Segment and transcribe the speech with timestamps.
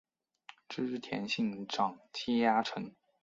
[0.67, 2.91] 织田信长家臣。